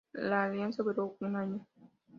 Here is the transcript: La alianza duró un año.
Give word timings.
La 0.13 0.45
alianza 0.45 0.81
duró 0.81 1.15
un 1.19 1.35
año. 1.35 1.67